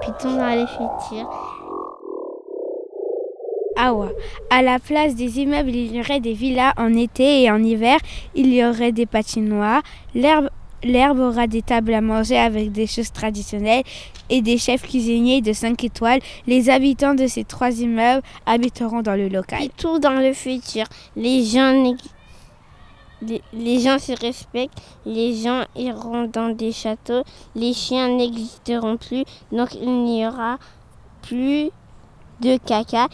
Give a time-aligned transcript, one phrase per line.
[0.00, 1.28] Python dans les futurs.
[3.76, 4.08] Awa.
[4.48, 7.98] À la place des immeubles, il y aurait des villas en été et en hiver.
[8.34, 9.82] Il y aurait des patinoires.
[10.14, 13.82] L'herbe aura des tables à manger avec des choses traditionnelles
[14.30, 16.20] et des chefs cuisiniers de 5 étoiles.
[16.46, 19.62] Les habitants de ces trois immeubles habiteront dans le local.
[19.62, 20.86] Et tout dans le futur.
[21.16, 21.74] Les gens,
[23.22, 27.22] les, les gens se respectent, les gens iront dans des châteaux,
[27.54, 30.58] les chiens n'existeront plus, donc il n'y aura
[31.22, 31.70] plus
[32.40, 33.08] de caca.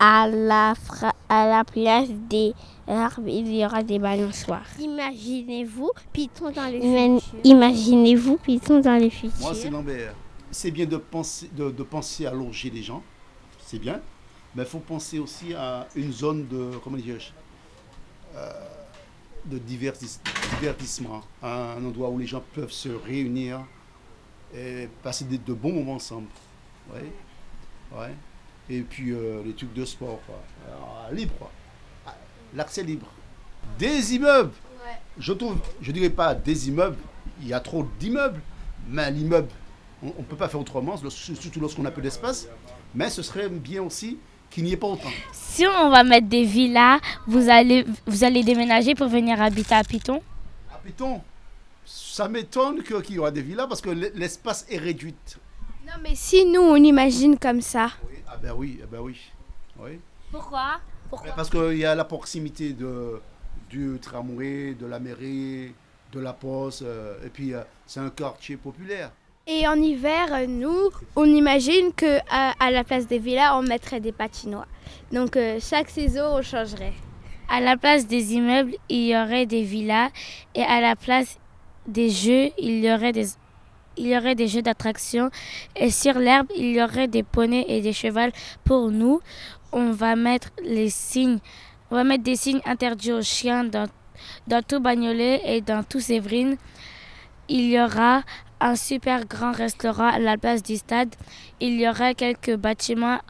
[0.00, 0.74] À la,
[1.28, 2.52] à la place des
[2.86, 4.66] arbres, il y aura des balançoires.
[4.78, 7.40] Imaginez-vous Python dans Ima- futurs.
[7.44, 9.40] Imaginez-vous Python dans le futur.
[9.40, 10.12] Moi, c'est Lambert.
[10.50, 13.02] C'est bien de penser, de, de penser à loger les gens,
[13.64, 14.00] c'est bien,
[14.54, 17.43] mais il faut penser aussi à une zone de, comment dirais-je, euh,
[19.46, 20.18] de divertis-
[20.58, 23.60] divertissement, un endroit où les gens peuvent se réunir
[24.56, 26.28] et passer de, de bons moments ensemble.
[26.92, 27.12] Ouais.
[27.98, 28.14] Ouais.
[28.70, 30.42] Et puis euh, les trucs de sport, quoi.
[30.66, 31.50] Alors, libre, quoi.
[32.06, 32.14] Ah,
[32.54, 33.06] L'accès libre.
[33.78, 34.52] Des immeubles.
[35.18, 36.96] Je trouve, je dirais pas des immeubles,
[37.40, 38.40] il y a trop d'immeubles,
[38.88, 39.48] mais l'immeuble,
[40.02, 42.48] on ne peut pas faire autrement, surtout lorsqu'on a peu d'espace,
[42.94, 44.18] mais ce serait bien aussi
[44.54, 45.10] qu'il n'y ait pas autant.
[45.32, 49.82] Si on va mettre des villas, vous allez, vous allez déménager pour venir habiter à
[49.82, 50.22] Python
[50.72, 51.20] À Python,
[51.84, 55.16] ça m'étonne qu'il y aura des villas parce que l'espace est réduit.
[55.84, 57.90] Non, mais si nous, on imagine comme ça.
[58.08, 59.20] Oui, ah ben oui, ah ben oui.
[59.80, 59.98] oui.
[60.30, 60.80] Pourquoi?
[61.24, 63.20] Mais Parce qu'il y a la proximité de,
[63.68, 65.74] du tramway, de la mairie,
[66.12, 69.10] de la poste, euh, et puis euh, c'est un quartier populaire.
[69.46, 74.12] Et en hiver, nous, on imagine que à la place des villas, on mettrait des
[74.12, 74.66] patinoires.
[75.12, 76.94] Donc euh, chaque saison, on changerait.
[77.50, 80.08] À la place des immeubles, il y aurait des villas
[80.54, 81.38] et à la place
[81.86, 83.26] des jeux, il y aurait des
[83.98, 85.30] il y aurait des jeux d'attraction
[85.76, 88.32] et sur l'herbe, il y aurait des poneys et des chevals
[88.64, 89.20] pour nous.
[89.72, 91.38] On va mettre les signes,
[91.90, 93.88] on va mettre des signes interdits aux chiens dans,
[94.48, 96.56] dans tout Bagnolet et dans tout Séverine.
[97.48, 98.22] Il y aura
[98.64, 101.14] un super grand restaurant à la place du stade.
[101.60, 103.20] Il y aura quelques bâtiments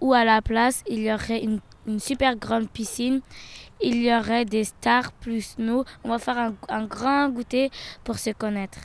[0.00, 1.60] où à la place, il y aurait une,
[1.98, 3.20] super grande piscine.
[3.82, 5.82] Il y aurait des stars plus nous.
[6.04, 7.70] On va faire un grand goûter
[8.04, 8.78] pour se connaître.